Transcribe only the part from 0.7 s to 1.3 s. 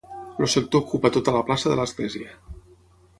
ocupa